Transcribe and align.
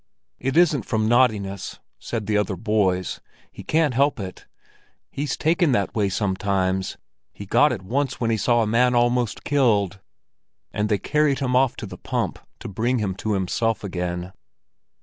"It 0.39 0.57
isn't 0.57 0.81
from 0.87 1.07
naughtiness," 1.07 1.79
said 1.99 2.25
the 2.25 2.35
other 2.35 2.55
boys. 2.55 3.21
"He 3.51 3.61
can't 3.61 3.93
help 3.93 4.19
it; 4.19 4.47
he's 5.11 5.37
taken 5.37 5.73
that 5.73 5.93
way 5.93 6.09
sometimes. 6.09 6.97
He 7.31 7.45
got 7.45 7.71
it 7.71 7.83
once 7.83 8.19
when 8.19 8.31
he 8.31 8.37
saw 8.37 8.63
a 8.63 8.65
man 8.65 8.95
almost 8.95 9.43
killed." 9.43 9.99
And 10.73 10.89
they 10.89 10.97
carried 10.97 11.37
him 11.37 11.55
off 11.55 11.75
to 11.75 11.85
the 11.85 11.99
pump 11.99 12.39
to 12.61 12.67
bring 12.67 12.97
him 12.97 13.13
to 13.17 13.33
himself 13.33 13.83
again. 13.83 14.33